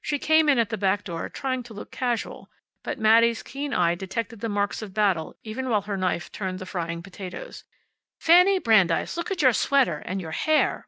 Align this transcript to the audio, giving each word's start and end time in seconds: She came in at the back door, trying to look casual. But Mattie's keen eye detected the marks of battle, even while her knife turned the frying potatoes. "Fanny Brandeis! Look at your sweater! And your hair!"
She 0.00 0.18
came 0.18 0.48
in 0.48 0.58
at 0.58 0.70
the 0.70 0.78
back 0.78 1.04
door, 1.04 1.28
trying 1.28 1.62
to 1.64 1.74
look 1.74 1.90
casual. 1.90 2.48
But 2.82 2.98
Mattie's 2.98 3.42
keen 3.42 3.74
eye 3.74 3.94
detected 3.94 4.40
the 4.40 4.48
marks 4.48 4.80
of 4.80 4.94
battle, 4.94 5.36
even 5.42 5.68
while 5.68 5.82
her 5.82 5.98
knife 5.98 6.32
turned 6.32 6.60
the 6.60 6.64
frying 6.64 7.02
potatoes. 7.02 7.64
"Fanny 8.18 8.58
Brandeis! 8.58 9.18
Look 9.18 9.30
at 9.30 9.42
your 9.42 9.52
sweater! 9.52 9.98
And 9.98 10.18
your 10.18 10.32
hair!" 10.32 10.86